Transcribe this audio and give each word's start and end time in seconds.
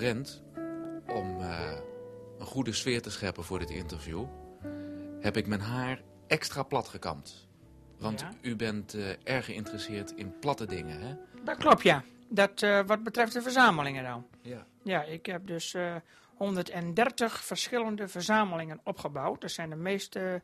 Drent, 0.00 0.42
om 1.06 1.40
eh, 1.40 1.72
een 2.38 2.46
goede 2.46 2.72
sfeer 2.72 3.02
te 3.02 3.10
scheppen 3.10 3.44
voor 3.44 3.58
dit 3.58 3.70
interview, 3.70 4.24
heb 5.20 5.36
ik 5.36 5.46
mijn 5.46 5.60
haar 5.60 6.02
extra 6.26 6.62
plat 6.62 6.88
gekamd. 6.88 7.48
Want 7.98 8.20
Ja? 8.20 8.32
u 8.40 8.56
bent 8.56 8.94
eh, 8.94 9.08
erg 9.24 9.44
geïnteresseerd 9.44 10.10
in 10.10 10.38
platte 10.38 10.66
dingen, 10.66 11.00
hè? 11.00 11.14
Dat 11.44 11.56
klopt, 11.56 11.82
ja. 11.82 12.04
Dat 12.28 12.62
eh, 12.62 12.80
wat 12.86 13.02
betreft 13.02 13.32
de 13.32 13.42
verzamelingen 13.42 14.04
dan. 14.04 14.26
Ja. 14.42 14.66
Ja, 14.82 15.02
ik 15.02 15.26
heb 15.26 15.46
dus 15.46 15.74
eh 15.74 15.96
130 16.36 17.44
verschillende 17.44 18.08
verzamelingen 18.08 18.80
opgebouwd. 18.84 19.40
Dat 19.40 19.50
zijn 19.50 19.70
de 19.70 19.76
meest 19.76 20.16
eh, 20.16 20.34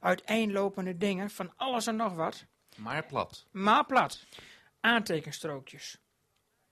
uiteenlopende 0.00 0.96
dingen 0.96 1.30
van 1.30 1.52
alles 1.56 1.86
en 1.86 1.96
nog 1.96 2.14
wat. 2.14 2.44
Maar 2.76 3.06
plat. 3.06 3.46
Maar 3.50 3.84
plat. 3.86 4.26
Aantekenstrookjes. 4.80 6.00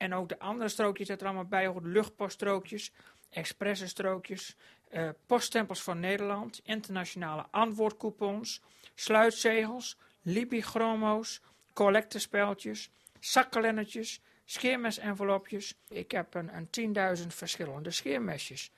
En 0.05 0.15
ook 0.15 0.29
de 0.29 0.39
andere 0.39 0.69
strookjes 0.69 1.09
dat 1.09 1.21
er 1.21 1.27
allemaal 1.27 1.45
bij 1.45 1.67
horen. 1.67 1.93
Luchtpoststrookjes, 1.93 2.93
expressenstrookjes, 3.31 4.57
eh 4.89 5.09
poststempels 5.27 5.83
van 5.83 6.01
Nederland, 6.01 6.61
internationale 6.65 7.47
antwoordcoupons, 7.51 8.63
sluitzegels, 8.95 9.97
Libichromo's, 10.23 11.41
collectespeltjes, 11.73 12.91
zakkalennetjes, 13.21 14.21
scheermesenvelopjes. 14.45 15.75
Ik 15.89 16.11
heb 16.11 16.35
een, 16.35 16.51
een 16.57 17.17
10.000 17.19 17.27
verschillende 17.27 17.91
scheermesjes. 17.91 18.73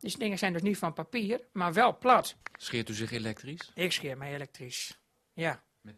Die 0.00 0.18
dingen 0.18 0.38
zijn 0.38 0.52
dus 0.52 0.62
niet 0.62 0.78
van 0.78 0.92
papier, 0.92 1.40
maar 1.52 1.72
wel 1.72 1.98
plat. 1.98 2.36
Scheert 2.56 2.88
u 2.88 2.94
zich 2.94 3.10
elektrisch? 3.10 3.72
Ik 3.74 3.92
scheer 3.92 4.16
mij 4.16 4.34
elektrisch. 4.34 4.98
Ja. 5.32 5.62
Met 5.80 5.94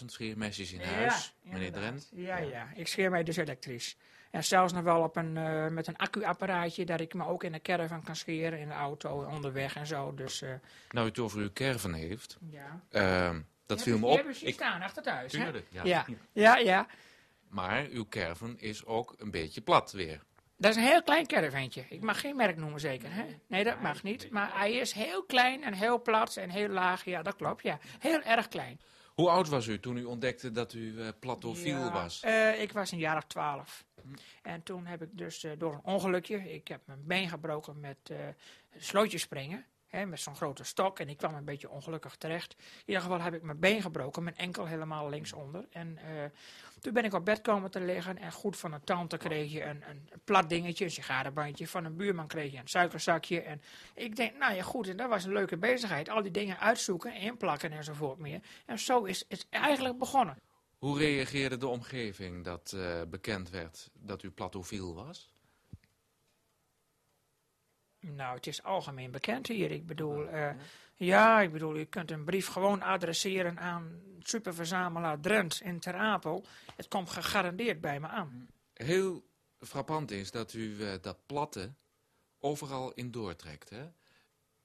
10.000 0.00 0.04
scheermesjes 0.06 0.72
in 0.72 0.80
huis, 0.80 1.34
meneer. 1.42 1.72
Drent. 1.72 2.08
Ja, 2.12 2.38
ja, 2.38 2.72
ik 2.74 2.88
scheer 2.88 3.10
mij 3.10 3.22
dus 3.22 3.36
elektrisch. 3.36 3.96
En 4.32 4.44
zelfs 4.44 4.72
nog 4.72 4.82
wel 4.82 5.02
op 5.02 5.16
een, 5.16 5.36
eh, 5.36 5.66
met 5.68 5.86
een 5.86 5.96
accuapparaatje, 5.96 6.84
dat 6.84 7.00
ik 7.00 7.14
me 7.14 7.26
ook 7.26 7.44
in 7.44 7.52
de 7.52 7.60
caravan 7.60 8.02
kan 8.02 8.16
scheren, 8.16 8.58
in 8.58 8.68
de 8.68 8.74
auto, 8.74 9.24
onderweg 9.24 9.76
en 9.76 9.86
zo. 9.86 10.14
Dus, 10.14 10.42
eh, 10.42 10.50
Nou, 10.90 11.06
u 11.06 11.08
het 11.08 11.18
over 11.18 11.38
uw 11.40 11.52
caravan 11.52 11.92
heeft, 11.92 12.38
ja. 12.50 12.80
ehm, 12.90 13.40
dat 13.66 13.78
Ja, 13.78 13.84
viel 13.84 13.94
me 13.94 14.00
die 14.00 14.08
op. 14.10 14.16
hebben 14.16 14.34
hier 14.34 14.52
staan, 14.52 14.82
achter 14.82 15.02
thuis, 15.02 15.32
hè? 15.32 15.42
Tuurlijk, 15.44 15.66
ja. 15.70 15.82
Ja, 15.84 16.06
ja, 16.32 16.56
ja. 16.56 16.86
Maar 17.48 17.86
uw 17.90 18.08
caravan 18.08 18.58
is 18.58 18.84
ook 18.84 19.14
een 19.18 19.30
beetje 19.30 19.60
plat 19.60 19.92
weer. 19.92 20.20
Dat 20.56 20.70
is 20.70 20.76
een 20.76 20.88
heel 20.88 21.02
klein 21.02 21.26
caravantje. 21.26 21.84
Ik 21.88 22.00
mag 22.00 22.20
geen 22.20 22.36
merk 22.36 22.56
noemen 22.56 22.80
zeker, 22.80 23.12
hè? 23.14 23.24
Nee, 23.46 23.64
dat 23.64 23.80
mag 23.80 24.02
niet. 24.02 24.30
Maar 24.30 24.50
hij 24.58 24.72
is 24.72 24.92
heel 24.92 25.22
klein 25.24 25.62
en 25.64 25.72
heel 25.74 26.02
plat 26.02 26.36
en 26.36 26.50
heel 26.50 26.68
laag. 26.68 27.04
Ja, 27.04 27.22
dat 27.22 27.36
klopt, 27.36 27.62
ja. 27.62 27.78
Heel 27.98 28.22
erg 28.22 28.48
klein. 28.48 28.80
Hoe 29.14 29.28
oud 29.30 29.48
was 29.48 29.66
u 29.66 29.80
toen 29.80 29.96
u 29.96 30.04
ontdekte 30.04 30.50
dat 30.50 30.72
u 30.72 31.00
eh 31.00 31.08
platofiel 31.20 31.78
Ja, 31.78 31.92
was? 31.92 32.20
eh, 32.20 32.60
ik 32.62 32.72
was 32.72 32.90
een 32.92 32.98
jaar 32.98 33.16
of 33.16 33.24
twaalf. 33.24 33.84
En 34.42 34.62
toen 34.62 34.86
heb 34.86 35.02
ik 35.02 35.08
dus 35.12 35.44
eh, 35.44 35.52
door 35.58 35.72
een 35.72 35.84
ongelukje, 35.84 36.52
ik 36.54 36.68
heb 36.68 36.80
mijn 36.84 37.06
been 37.06 37.28
gebroken 37.28 37.80
met 37.80 37.96
eh 38.10 38.16
slootjes 38.76 39.22
springen. 39.22 39.64
Met 39.92 40.20
zo'n 40.20 40.36
grote 40.36 40.64
stok. 40.64 40.98
En 40.98 41.08
ik 41.08 41.16
kwam 41.16 41.34
een 41.34 41.44
beetje 41.44 41.70
ongelukkig 41.70 42.16
terecht. 42.16 42.54
In 42.58 42.82
ieder 42.84 43.02
geval 43.02 43.20
heb 43.20 43.34
ik 43.34 43.42
mijn 43.42 43.58
been 43.58 43.82
gebroken, 43.82 44.22
mijn 44.22 44.36
enkel 44.36 44.66
helemaal 44.66 45.08
linksonder. 45.08 45.66
En 45.70 45.98
eh, 45.98 46.24
toen 46.80 46.92
ben 46.92 47.04
ik 47.04 47.14
op 47.14 47.24
bed 47.24 47.40
komen 47.40 47.70
te 47.70 47.80
liggen. 47.80 48.18
En 48.18 48.32
goed 48.32 48.56
van 48.56 48.72
een 48.72 48.84
tante 48.84 49.16
kreeg 49.16 49.52
je 49.52 49.64
een, 49.64 49.82
een 49.88 50.08
plat 50.24 50.48
dingetje, 50.48 50.84
een 50.84 50.90
sigarenbandje. 50.90 51.68
Van 51.68 51.84
een 51.84 51.96
buurman 51.96 52.26
kreeg 52.26 52.52
je 52.52 52.58
een 52.58 52.68
suikerzakje. 52.68 53.40
En 53.40 53.62
ik 53.94 54.16
denk, 54.16 54.38
nou 54.38 54.54
ja, 54.54 54.62
goed. 54.62 54.88
En 54.88 54.96
dat 54.96 55.08
was 55.08 55.24
een 55.24 55.32
leuke 55.32 55.56
bezigheid. 55.56 56.08
Al 56.08 56.22
die 56.22 56.30
dingen 56.30 56.58
uitzoeken, 56.58 57.14
inplakken 57.14 57.72
enzovoort 57.72 58.18
meer. 58.18 58.40
En 58.66 58.78
zo 58.78 59.04
is 59.04 59.24
het 59.28 59.46
eigenlijk 59.50 59.98
begonnen. 59.98 60.38
Hoe 60.78 60.98
reageerde 60.98 61.56
de 61.56 61.66
omgeving 61.66 62.44
dat 62.44 62.72
eh, 62.76 63.02
bekend 63.08 63.50
werd 63.50 63.90
dat 63.92 64.22
u 64.22 64.30
platofiel 64.30 64.94
was? 64.94 65.31
Nou, 68.02 68.36
het 68.36 68.46
is 68.46 68.62
algemeen 68.62 69.10
bekend 69.10 69.46
hier. 69.46 69.70
Ik 69.70 69.86
bedoel, 69.86 70.28
eh, 70.28 70.50
ja, 70.94 71.40
ik 71.40 71.52
bedoel, 71.52 71.76
je 71.76 71.84
kunt 71.84 72.10
een 72.10 72.24
brief 72.24 72.46
gewoon 72.46 72.82
adresseren 72.82 73.58
aan 73.58 74.00
superverzamelaar 74.18 75.20
Drent 75.20 75.60
in 75.60 75.80
Ter 75.80 75.94
Apel. 75.94 76.44
Het 76.76 76.88
komt 76.88 77.10
gegarandeerd 77.10 77.80
bij 77.80 78.00
me 78.00 78.08
aan. 78.08 78.48
Heel 78.74 79.24
frappant 79.58 80.10
is 80.10 80.30
dat 80.30 80.52
u 80.52 80.84
eh, 80.84 80.92
dat 81.00 81.26
platte 81.26 81.74
overal 82.38 82.92
in 82.92 83.10
doortrekt. 83.10 83.70
Hè? 83.70 83.90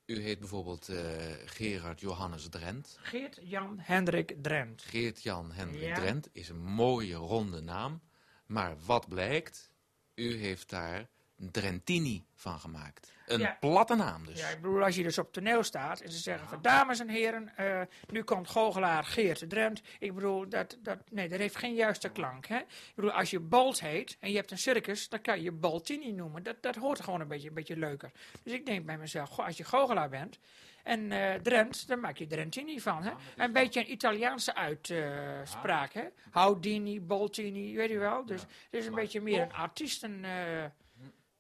U 0.06 0.22
heet 0.22 0.40
bijvoorbeeld 0.40 0.90
eh, 0.90 1.06
Gerard 1.46 2.00
Johannes 2.00 2.50
Drent. 2.50 2.97
Geert 3.02 3.40
Jan 3.42 3.80
Hendrik 3.80 4.36
Drent. 4.42 4.81
Geert-Jan 4.81 5.52
Hendrik 5.52 5.81
Ja. 5.81 5.96
Drent 5.96 6.30
is 6.31 6.50
een 6.50 6.64
mooie 6.64 7.16
ronde 7.16 7.62
naam. 7.62 8.02
Maar 8.46 8.76
wat 8.86 9.08
blijkt? 9.08 9.72
U 10.16 10.36
heeft 10.36 10.70
daar 10.70 11.09
Drentini 11.38 12.25
van 12.36 12.59
gemaakt. 12.59 13.12
Een 13.25 13.40
Ja. 13.40 13.58
platte 13.59 13.96
naam 13.96 14.25
dus. 14.25 14.40
Ja, 14.40 14.48
ik 14.48 14.62
bedoel, 14.62 14.84
als 14.84 14.96
je 14.96 15.03
dus 15.03 15.18
op 15.18 15.34
toneel 15.34 15.64
staat 15.64 16.00
en 16.02 16.12
ze 16.12 16.18
zeggen 16.18 16.48
van 16.48 16.62
dames 16.62 17.00
en 17.00 17.09
heren, 17.09 17.56
eh, 17.58 17.81
nu 18.08 18.24
komt 18.24 18.50
goochelaar 18.50 19.03
Geert 19.03 19.50
Drent. 19.50 19.81
Ik 20.00 20.14
bedoel, 20.14 20.50
dat, 20.50 20.78
dat, 20.81 20.97
nee, 21.12 21.30
dat 21.30 21.40
heeft 21.40 21.56
geen 21.56 21.74
juiste 21.74 22.09
klank. 22.09 22.46
Hè? 22.46 22.58
Ik 22.58 22.92
bedoel, 22.96 23.12
als 23.12 23.30
je 23.30 23.40
Bolt 23.40 23.80
heet 23.80 24.18
en 24.20 24.30
je 24.30 24.36
hebt 24.36 24.52
een 24.52 24.58
circus, 24.58 25.09
dan 25.09 25.22
kan 25.22 25.42
je 25.42 25.52
Boltini 25.52 26.12
noemen. 26.12 26.44
Dat, 26.44 26.56
dat 26.62 26.76
hoort 26.76 27.00
gewoon 27.02 27.22
een 27.22 27.28
beetje, 27.28 27.47
een 27.47 27.53
beetje 27.53 27.78
leuker. 27.78 28.12
Dus 28.44 28.53
ik 28.53 28.66
denk 28.66 28.86
bij 28.86 28.97
mezelf, 28.97 29.30
goh, 29.30 29.46
als 29.46 29.58
je 29.58 29.64
goochelaar 29.64 30.09
bent 30.09 30.40
en 30.84 31.12
eh, 31.12 31.34
Drent, 31.42 31.88
dan 31.88 32.00
maak 32.00 32.18
je 32.18 32.28
Drentini 32.28 32.80
van. 32.81 33.03
Hè? 33.03 33.12
Een 33.38 33.52
beetje 33.52 33.80
een 33.80 33.92
Italiaanse 33.92 34.56
uitspraak. 34.56 35.94
hè? 35.94 36.03
Houdini, 36.31 37.02
Boltini, 37.02 37.76
weet 37.76 37.90
je 37.90 37.97
wel. 37.97 38.26
Dus 38.26 38.42
het 38.42 38.50
is 38.70 38.86
een 38.86 38.96
beetje 38.96 39.22
meer 39.22 39.42
een 39.42 39.53
artiesten 39.53 40.24
eh, 40.24 40.64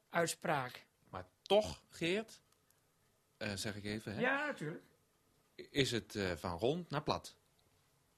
uitspraak. 0.09 0.85
Maar 1.09 1.25
toch, 1.41 1.81
Geert, 1.89 2.41
eh, 3.37 3.51
zeg 3.53 3.75
ik 3.75 3.83
even, 3.85 4.13
hè, 4.13 4.19
Ja, 4.21 4.45
natuurlijk. 4.45 4.83
is 5.55 5.91
het 5.91 6.15
eh, 6.15 6.31
van 6.31 6.57
rond 6.57 6.89
naar 6.89 7.03
plat. 7.03 7.35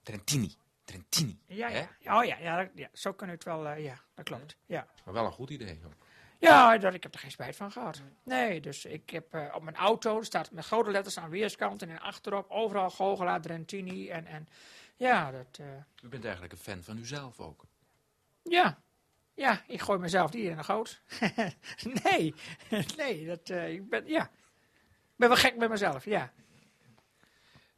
Trentini. 0.04 0.56
Trentini. 0.84 1.40
Ja, 1.46 1.70
hè? 1.70 1.86
ja. 2.00 2.20
Oh 2.20 2.26
ja, 2.26 2.38
ja, 2.38 2.58
dat- 2.64 2.72
ja, 2.76 2.90
zo 2.94 3.14
kunnen 3.14 3.38
we 3.38 3.44
het 3.44 3.58
wel, 3.58 3.68
eh, 3.68 3.84
ja, 3.84 4.00
dat 4.14 4.26
klopt. 4.26 4.56
Ja. 4.66 4.88
Maar 5.06 5.14
wel 5.14 5.26
een 5.26 5.32
goed 5.32 5.50
idee. 5.50 5.80
ook. 5.86 5.94
Ja, 6.40 6.78
dat, 6.78 6.94
ik 6.94 7.04
heb 7.04 7.14
er 7.14 7.20
geen 7.20 7.32
spijt 7.32 7.56
van 7.56 7.72
gehad. 7.72 8.02
Nee, 8.24 8.62
dus 8.62 8.86
ik 8.86 9.10
heb 9.10 9.34
op 9.54 9.62
mijn 9.62 9.76
auto, 9.76 10.22
staat 10.22 10.52
met 10.52 10.66
grote 10.66 10.92
letters 10.92 11.18
aan 11.18 11.30
weerskanten 11.30 11.90
en 11.90 12.00
achterop, 12.00 12.50
overal 12.50 12.90
Goochelaar, 12.90 13.42
Drentini 13.42 14.10
en, 14.10 14.26
en 14.26 14.48
ja, 14.96 15.32
dat, 15.32 15.60
U 16.04 16.08
bent 16.08 16.24
eigenlijk 16.24 16.54
een 16.54 16.60
fan 16.60 16.84
van 16.84 16.98
uzelf 16.98 17.40
ook. 17.40 17.66
ja. 18.44 18.82
Ja, 19.40 19.64
ik 19.68 19.82
gooi 19.82 20.00
mezelf 20.00 20.34
niet 20.34 20.44
in 20.44 20.58
de 20.58 20.64
goot. 20.64 21.02
nee, 22.04 22.34
nee, 22.98 23.26
dat, 23.26 23.50
eh, 23.50 23.74
ik 23.74 23.90
ben, 23.90 24.08
ja. 24.08 24.24
Ik 24.24 25.16
ben 25.16 25.28
wel 25.28 25.38
gek 25.38 25.58
met 25.58 25.70
mezelf, 25.70 26.06
ja. 26.06 26.32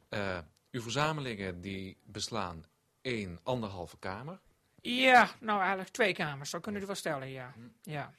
Eh, 0.08 0.38
uw 0.70 0.82
verzamelingen 0.82 1.60
die 1.60 1.98
beslaan 2.04 2.64
één, 3.00 3.40
anderhalve 3.42 3.98
kamer. 3.98 4.40
Ja, 4.80 5.30
nou 5.40 5.60
eigenlijk 5.60 5.90
twee 5.90 6.14
kamers, 6.14 6.50
zo 6.50 6.60
kunnen 6.60 6.80
we 6.80 6.86
wel 6.86 6.96
stellen, 6.96 7.28
ja. 7.28 7.54
Ja. 7.82 8.14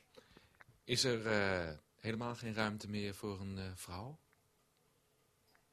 Is 0.84 1.04
er 1.04 1.28
eh, 1.28 1.74
helemaal 2.00 2.36
geen 2.36 2.54
ruimte 2.54 2.90
meer 2.90 3.16
voor 3.16 3.40
een 3.40 3.58
eh, 3.58 3.66
vrouw? 3.76 4.20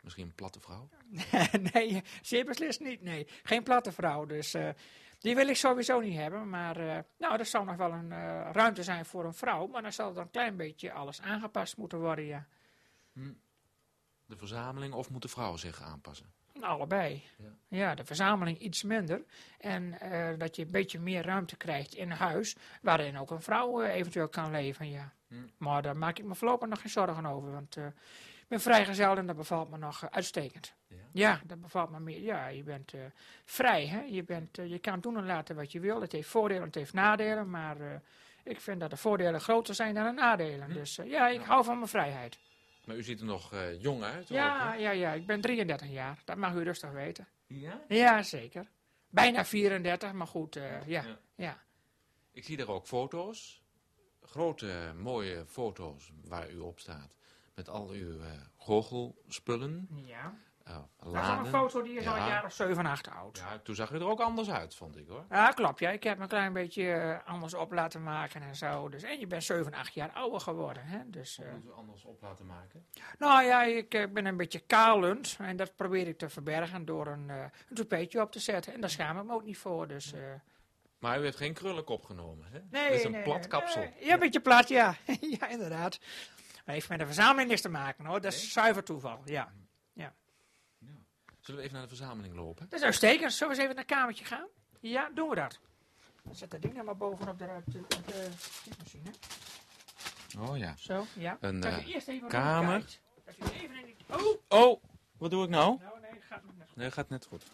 Misschien 0.00 0.26
een 0.26 0.34
platte 0.34 0.60
vrouw? 0.60 0.88
nee, 1.72 2.02
zeer 2.22 2.44
beslist 2.44 2.80
niet. 2.80 3.02
Nee, 3.02 3.26
geen 3.42 3.62
platte 3.62 3.92
vrouw. 3.92 4.26
Dus 4.26 4.54
eh, 4.54 4.68
die 5.20 5.34
wil 5.34 5.48
ik 5.48 5.56
sowieso 5.56 6.00
niet 6.00 6.16
hebben. 6.16 6.48
Maar 6.48 6.76
eh, 6.76 6.98
nou, 7.18 7.38
er 7.38 7.46
zal 7.46 7.64
nog 7.64 7.76
wel 7.76 7.92
een 7.92 8.12
eh, 8.12 8.48
ruimte 8.52 8.82
zijn 8.82 9.04
voor 9.04 9.24
een 9.24 9.34
vrouw. 9.34 9.66
Maar 9.66 9.82
dan 9.82 9.92
zal 9.92 10.14
er 10.14 10.20
een 10.20 10.30
klein 10.30 10.56
beetje 10.56 10.92
alles 10.92 11.20
aangepast 11.20 11.76
moeten 11.76 12.00
worden, 12.00 12.24
ja. 12.24 12.46
De 14.26 14.36
verzameling 14.36 14.94
of 14.94 15.10
moet 15.10 15.22
de 15.22 15.28
vrouw 15.28 15.56
zich 15.56 15.82
aanpassen? 15.82 16.32
Allebei. 16.60 17.24
Ja. 17.38 17.52
Ja, 17.68 17.94
de 17.94 18.04
verzameling 18.04 18.58
iets 18.58 18.82
minder. 18.82 19.22
En 19.58 20.00
eh, 20.00 20.38
dat 20.38 20.56
je 20.56 20.64
een 20.64 20.70
beetje 20.70 20.98
meer 20.98 21.24
ruimte 21.24 21.56
krijgt 21.56 21.94
in 21.94 22.10
huis. 22.10 22.56
Waarin 22.82 23.18
ook 23.18 23.30
een 23.30 23.42
vrouw 23.42 23.82
eventueel 23.82 24.28
kan 24.28 24.50
leven, 24.50 24.90
ja. 24.90 25.12
Maar 25.56 25.82
daar 25.82 25.96
maak 25.96 26.18
ik 26.18 26.24
me 26.24 26.34
voorlopig 26.34 26.68
nog 26.68 26.80
geen 26.80 26.90
zorgen 26.90 27.26
over. 27.26 27.52
Want 27.52 27.76
ben 28.50 28.60
vrijgezel 28.60 29.16
en 29.16 29.26
dat 29.26 29.36
bevalt 29.36 29.70
me 29.70 29.76
nog 29.76 30.02
eh, 30.02 30.08
uitstekend. 30.12 30.74
Ja? 30.88 30.96
Ja, 31.12 31.40
dat 31.46 31.60
bevalt 31.60 31.90
me 31.90 32.00
meer. 32.00 32.20
Ja, 32.20 32.46
je 32.46 32.62
bent 32.62 32.94
eh, 32.94 33.00
vrij, 33.44 33.86
hè. 33.86 34.00
Je, 34.00 34.22
bent, 34.24 34.58
eh, 34.58 34.70
je 34.70 34.78
kan 34.78 35.00
doen 35.00 35.16
en 35.16 35.26
laten 35.26 35.56
wat 35.56 35.72
je 35.72 35.80
wil. 35.80 36.00
Het 36.00 36.12
heeft 36.12 36.28
voordelen, 36.28 36.62
het 36.62 36.74
heeft 36.74 36.92
nadelen. 36.92 37.50
Maar 37.50 37.76
ik 38.44 38.60
vind 38.60 38.80
dat 38.80 38.90
de 38.90 38.96
voordelen 38.96 39.40
groter 39.40 39.74
zijn 39.74 39.94
dan 39.94 40.04
de 40.04 40.12
nadelen. 40.12 40.72
Dus 40.72 40.98
eh, 40.98 41.10
ja, 41.10 41.28
ik 41.28 41.40
hou 41.40 41.64
van 41.64 41.76
mijn 41.76 41.88
vrijheid. 41.88 42.38
Maar 42.84 42.96
u 42.96 43.02
ziet 43.02 43.20
er 43.20 43.26
nog 43.26 43.54
jong 43.78 44.02
uit. 44.02 44.28
Ja, 44.28 44.72
ook, 44.72 44.80
ja, 44.80 44.90
ja, 44.90 45.12
ik 45.12 45.26
ben 45.26 45.40
33 45.40 45.88
jaar. 45.90 46.22
Dat 46.24 46.36
mag 46.36 46.54
u 46.54 46.62
rustig 46.62 46.90
weten. 46.90 47.28
ja? 47.46 47.80
Ja, 47.88 48.22
zeker. 48.22 48.66
Bijna 49.08 49.44
34, 49.44 50.12
maar 50.12 50.26
goed, 50.26 50.54
ja, 50.54 50.80
Ja. 50.86 51.04
ja. 51.34 51.62
Ik 52.32 52.44
zie 52.44 52.56
daar 52.56 52.68
ook 52.68 52.86
foto's. 52.86 53.62
Grote, 54.22 54.92
mooie 54.96 55.44
foto's 55.46 56.12
waar 56.24 56.50
u 56.50 56.58
op 56.58 56.78
staat. 56.78 57.14
Met 57.60 57.68
al 57.68 57.88
uw 57.88 58.20
eh 58.20 58.26
goochelspullen. 58.56 59.88
Ja. 60.06 60.34
Oh, 60.66 61.12
Dat 61.12 61.22
is 61.22 61.28
een 61.28 61.46
foto 61.46 61.82
die 61.82 61.98
is 61.98 62.06
al 62.06 62.16
een 62.16 62.26
jaar 62.26 62.44
of 62.44 62.52
7, 62.52 62.86
8 62.86 63.08
oud. 63.10 63.38
Ja, 63.38 63.58
toen 63.58 63.74
zag 63.74 63.90
u 63.90 63.94
er 63.94 64.06
ook 64.06 64.20
anders 64.20 64.50
uit, 64.50 64.74
vond 64.74 64.96
ik 64.96 65.08
hoor. 65.08 65.24
Ja, 65.30 65.50
klopt. 65.50 65.78
Ja. 65.78 65.90
Ik 65.90 66.02
heb 66.02 66.16
me 66.16 66.22
een 66.22 66.28
klein 66.28 66.52
beetje 66.52 66.92
eh, 66.92 67.28
anders 67.28 67.54
op 67.54 67.72
laten 67.72 68.02
maken 68.02 68.42
en 68.42 68.56
zo. 68.56 68.88
Dus, 68.88 69.02
en 69.02 69.18
je 69.18 69.26
bent 69.26 69.44
7, 69.44 69.74
8 69.74 69.94
jaar 69.94 70.10
ouder 70.10 70.40
geworden. 70.40 70.82
Hè? 70.84 70.98
Dus, 71.06 71.38
eh, 71.38 71.52
Moet 71.52 71.64
u 71.64 71.72
anders 71.72 72.04
op 72.04 72.22
laten 72.22 72.46
maken? 72.46 72.86
nou 73.18 73.42
ja, 73.44 73.62
ik 73.62 73.88
ben 74.12 74.26
een 74.26 74.36
beetje 74.36 74.60
kalend. 74.60 75.36
En 75.40 75.56
dat 75.56 75.76
probeer 75.76 76.08
ik 76.08 76.18
te 76.18 76.28
verbergen 76.28 76.84
door 76.84 77.06
een, 77.06 77.30
eh 77.30 77.44
een 77.68 77.74
toepetje 77.74 78.20
op 78.20 78.32
te 78.32 78.38
zetten. 78.40 78.72
En 78.74 78.80
daar 78.80 78.90
schaam 78.90 79.18
ik 79.18 79.24
me 79.24 79.32
ook 79.34 79.44
niet 79.44 79.58
voor. 79.58 79.88
Dus, 79.88 80.14
Maar 80.98 81.20
u 81.20 81.22
heeft 81.22 81.36
geen 81.36 81.54
krullenkop 81.54 82.04
genomen, 82.04 82.46
hè? 82.52 82.58
nee, 82.70 82.90
is 82.90 83.04
een 83.04 83.10
nee, 83.10 83.22
plat 83.22 83.46
kapsel. 83.46 83.80
nee. 83.80 83.92
ja, 84.00 84.12
een 84.12 84.18
beetje 84.18 84.40
plat, 84.40 84.68
ja. 84.68 84.94
ja, 85.38 85.48
inderdaad. 85.48 85.98
Heeft 86.70 86.88
met 86.88 86.98
de 86.98 87.04
verzameling 87.06 87.48
niks 87.48 87.60
te 87.60 87.68
maken 87.68 88.04
hoor. 88.04 88.20
Dat 88.20 88.32
is 88.32 88.40
Nee? 88.40 88.50
zuiver 88.50 88.84
toeval, 88.84 89.22
ja. 89.24 89.52
Zullen 91.40 91.60
we 91.60 91.66
even 91.66 91.72
naar 91.72 91.88
de 91.88 91.96
verzameling 91.96 92.34
lopen? 92.34 92.66
Dat 92.68 92.78
is 92.78 92.84
uitstekend. 92.84 93.32
Zullen 93.32 93.54
we 93.54 93.60
eens 93.60 93.70
even 93.70 93.76
naar 93.76 93.84
het 93.84 93.94
kamertje 93.96 94.24
gaan? 94.24 94.46
Ja, 94.80 95.10
doen 95.14 95.28
we 95.28 95.34
dat. 95.34 95.58
Dan 96.24 96.34
zet 96.34 96.50
dat 96.50 96.62
ding 96.62 96.82
maar 96.82 96.96
bovenop 96.96 97.38
de, 97.38 97.44
op 97.44 97.72
de, 98.06 98.28
typemachine. 98.62 99.10
Oh 100.38 100.58
ja. 100.58 100.74
Zo, 100.76 101.06
ja. 101.12 101.36
Een, 101.40 101.60
Dat 101.60 101.72
eh, 101.72 101.86
eerst 101.86 102.08
even 102.08 102.28
kamer. 102.28 102.70
rondkijkt. 102.72 103.00
Dat 103.24 103.34
u 103.38 103.54
even 103.54 103.76
in 103.76 103.84
die... 103.84 103.96
Oh! 104.08 104.42
Oh, 104.48 104.82
wat 105.18 105.30
doe 105.30 105.44
ik 105.44 105.50
nou? 105.50 105.78
Nou, 105.80 106.00
nee, 106.00 106.20
gaat 106.20 106.42
net. 106.58 106.66
Nee, 106.74 106.84
dat 106.84 106.94
gaat 106.94 107.08
net 107.08 107.26
goed. 107.26 107.44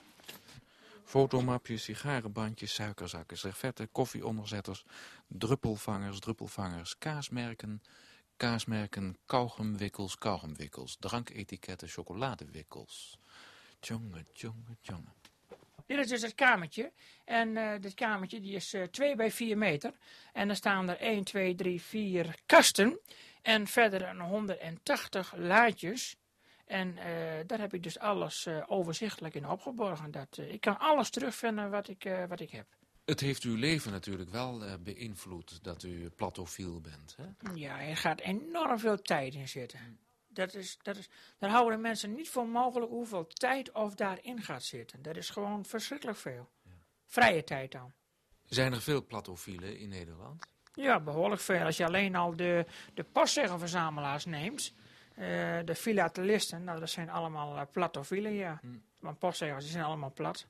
Fotomapjes, 1.05 1.83
sigarenbandjes, 1.85 2.75
suikerzakken, 2.75 3.39
servetten, 3.39 3.93
koffieonderzetters, 3.93 4.85
druppelvangers, 5.29 6.19
druppelvangers, 6.21 6.99
kaasmerken, 6.99 7.83
kaasmerken, 8.37 9.17
kauwgumwikkels, 9.27 10.19
kauwgumwikkels, 10.19 10.97
dranketiketten, 11.01 11.89
chocoladewikkels. 11.89 13.19
Tjonge, 13.81 14.25
tjonge, 14.33 14.77
tjonge. 14.81 15.13
Dit 15.87 15.99
is 15.99 16.09
dus 16.09 16.23
het 16.23 16.35
kamertje. 16.35 16.93
En 17.25 17.57
eh, 17.57 17.81
dit 17.81 17.95
kamertje 17.95 18.41
die 18.41 18.55
is 18.55 18.75
eh 18.75 18.83
2 18.83 19.17
bij 19.17 19.31
4 19.31 19.59
meter. 19.59 19.93
En 20.33 20.49
er 20.49 20.57
staan 20.57 20.89
er 20.89 20.99
1, 20.99 21.25
2, 21.25 21.55
3, 21.55 21.83
4 21.83 22.35
kasten. 22.47 22.99
En 23.43 23.67
verder 23.67 24.03
een 24.03 24.21
180 24.21 25.35
laadjes. 25.37 26.17
En 26.65 26.99
eh, 26.99 27.07
daar 27.47 27.59
heb 27.61 27.75
ik 27.75 27.83
dus 27.83 27.99
alles 27.99 28.49
overzichtelijk 28.67 29.35
in 29.35 29.49
opgeborgen. 29.49 30.11
Dat, 30.11 30.39
ik 30.39 30.61
kan 30.61 30.79
alles 30.79 31.11
terugvinden 31.11 31.71
wat 31.71 31.89
ik, 31.89 32.09
wat 32.29 32.41
ik 32.41 32.51
heb. 32.51 32.67
Het 33.07 33.21
heeft 33.21 33.43
uw 33.43 33.57
leven 33.57 33.93
natuurlijk 33.93 34.31
wel 34.31 34.65
eh, 34.65 34.75
beïnvloed 34.81 35.65
dat 35.65 35.83
u 35.83 36.11
platofiel 36.11 36.81
bent. 36.81 37.17
Hè? 37.17 37.51
Ja, 37.55 37.81
er 37.81 37.97
gaat 37.97 38.21
enorm 38.21 38.79
veel 38.79 39.03
tijd 39.03 39.35
in 39.35 39.49
zitten. 39.49 39.99
Dat 40.29 40.55
is, 40.55 40.79
dat 40.83 40.97
is, 40.97 41.09
daar 41.39 41.51
houden 41.51 41.77
de 41.77 41.83
mensen 41.83 42.15
niet 42.15 42.29
voor 42.29 42.49
mogelijk 42.49 42.91
hoeveel 42.91 43.27
tijd 43.27 43.73
of 43.73 43.95
daarin 43.95 44.43
gaat 44.43 44.63
zitten. 44.63 45.03
Dat 45.03 45.17
is 45.17 45.31
gewoon 45.31 45.65
verschrikkelijk 45.65 46.19
veel. 46.19 46.49
Vrije 47.05 47.45
tijd 47.45 47.73
dan. 47.73 47.93
Zijn 48.45 48.73
er 48.73 48.83
veel 48.83 49.07
platofielen 49.07 49.79
in 49.79 49.89
Nederland? 49.89 50.47
Ja, 50.75 51.01
behoorlijk 51.01 51.41
veel. 51.41 51.65
Als 51.65 51.77
je 51.77 51.87
alleen 51.87 52.15
al 52.15 52.37
de, 52.37 52.67
de 52.95 53.05
postzeggenverzamelaars 53.05 54.25
neemt, 54.25 54.73
eh, 55.15 55.59
de 55.65 55.75
filatelisten, 55.75 56.65
nou 56.65 56.81
dat 56.81 56.91
zijn 56.91 57.11
allemaal 57.11 57.57
uh, 57.57 57.63
platofielen, 57.73 58.33
ja. 58.33 58.59
Hm. 58.61 58.67
Want 58.99 59.19
postzeggers 59.19 59.65
die 59.65 59.73
zijn 59.73 59.85
allemaal 59.85 60.13
plat. 60.13 60.47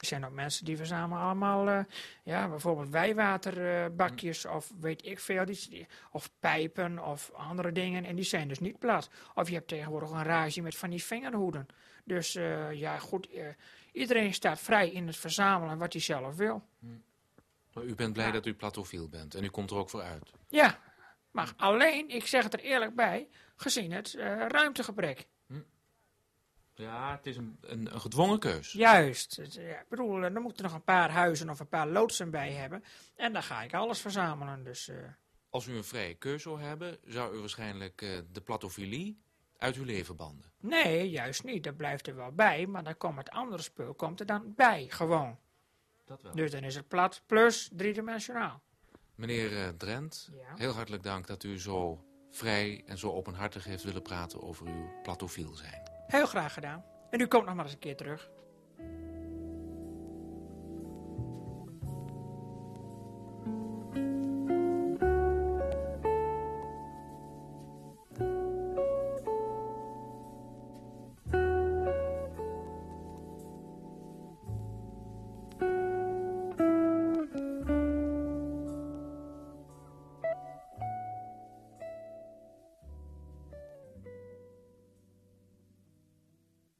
Er 0.00 0.06
zijn 0.06 0.24
ook 0.24 0.32
mensen 0.32 0.64
die 0.64 0.76
verzamelen 0.76 1.22
allemaal, 1.22 1.68
eh, 1.68 1.84
ja, 2.22 2.48
bijvoorbeeld 2.48 2.88
wijwaterbakjes 2.88 4.46
of 4.46 4.72
weet 4.80 5.06
ik 5.06 5.20
veel, 5.20 5.44
die, 5.44 5.86
of 6.10 6.30
pijpen 6.40 6.98
of 7.06 7.30
andere 7.32 7.72
dingen. 7.72 8.04
En 8.04 8.16
die 8.16 8.24
zijn 8.24 8.48
dus 8.48 8.58
niet 8.58 8.78
plat. 8.78 9.10
Of 9.34 9.48
je 9.48 9.54
hebt 9.54 9.68
tegenwoordig 9.68 10.10
een 10.10 10.22
rage 10.22 10.60
met 10.62 10.76
van 10.76 10.90
die 10.90 11.02
vingerhoeden. 11.04 11.66
Dus 12.04 12.34
eh, 12.34 12.72
ja, 12.72 12.98
goed, 12.98 13.28
eh, 13.30 13.46
iedereen 13.92 14.34
staat 14.34 14.60
vrij 14.60 14.90
in 14.90 15.06
het 15.06 15.16
verzamelen 15.16 15.78
wat 15.78 15.92
hij 15.92 16.02
zelf 16.02 16.36
wil. 16.36 16.62
Maar 17.72 17.84
u 17.84 17.94
bent 17.94 18.12
blij 18.12 18.26
Ja. 18.26 18.32
dat 18.32 18.46
u 18.46 18.54
platofiel 18.54 19.08
bent 19.08 19.34
en 19.34 19.44
u 19.44 19.48
komt 19.48 19.70
er 19.70 19.76
ook 19.76 19.90
voor 19.90 20.02
uit. 20.02 20.30
Ja, 20.48 20.78
maar 21.30 21.52
alleen, 21.56 22.08
ik 22.08 22.26
zeg 22.26 22.44
het 22.44 22.52
er 22.52 22.60
eerlijk 22.60 22.94
bij, 22.94 23.28
gezien 23.56 23.92
het 23.92 24.14
ruimtegebrek. 24.48 25.26
Ja, 26.80 27.10
het 27.16 27.26
is 27.26 27.36
een, 27.36 27.58
een, 27.60 27.94
een 27.94 28.00
gedwongen 28.00 28.38
keus. 28.38 28.72
Juist. 28.72 29.40
Ja, 29.50 29.78
ik 29.80 29.88
bedoel, 29.88 30.16
eh, 30.24 30.32
dan 30.32 30.42
moeten 30.42 30.64
er 30.64 30.70
nog 30.70 30.78
een 30.78 30.84
paar 30.84 31.10
huizen 31.10 31.50
of 31.50 31.60
een 31.60 31.68
paar 31.68 31.88
loodsen 31.88 32.30
bij 32.30 32.52
hebben. 32.52 32.84
En 33.16 33.32
dan 33.32 33.42
ga 33.42 33.62
ik 33.62 33.74
alles 33.74 34.00
verzamelen. 34.00 34.64
Dus 34.64 34.88
eh, 34.88 34.96
Als 35.50 35.66
u 35.66 35.76
een 35.76 35.84
vrije 35.84 36.14
keus 36.14 36.42
zou 36.42 36.60
hebben, 36.60 36.98
zou 37.04 37.36
u 37.36 37.38
waarschijnlijk 37.38 38.02
eh, 38.02 38.18
de 38.32 38.40
platofilie 38.40 39.20
uit 39.58 39.76
uw 39.76 39.84
leven 39.84 40.16
banden. 40.16 40.52
nee, 40.60 41.10
juist 41.10 41.44
niet. 41.44 41.64
Dat 41.64 41.76
blijft 41.76 42.06
er 42.06 42.16
wel 42.16 42.32
bij. 42.32 42.66
Maar 42.66 42.84
dan 42.84 42.96
komt 42.96 43.18
het 43.18 43.30
andere 43.30 43.62
spul 43.62 43.94
komt 43.94 44.20
er 44.20 44.26
dan 44.26 44.52
bij, 44.56 44.86
gewoon. 44.88 45.38
Dat 46.06 46.22
wel. 46.22 46.34
Dus 46.34 46.50
dan 46.50 46.62
is 46.62 46.74
het 46.74 46.88
plat 46.88 47.22
plus 47.26 47.70
driedimensionaal. 47.72 48.62
Meneer 49.14 49.76
Drent, 49.76 50.28
Ja. 50.32 50.54
heel 50.56 50.72
hartelijk 50.72 51.02
dank 51.02 51.26
dat 51.26 51.42
u 51.42 51.58
zo 51.60 52.04
vrij 52.30 52.82
en 52.86 52.98
zo 52.98 53.12
openhartig 53.12 53.64
heeft 53.64 53.82
willen 53.82 54.02
praten 54.02 54.42
over 54.42 54.66
uw 54.66 54.90
platofiel 55.02 55.54
zijn. 55.54 55.89
Heel 56.10 56.26
graag 56.26 56.52
gedaan. 56.52 56.84
En 57.10 57.20
u 57.20 57.26
komt 57.26 57.46
nog 57.46 57.54
maar 57.54 57.64
eens 57.64 57.74
een 57.74 57.80
keer 57.80 57.96
terug. 57.96 58.30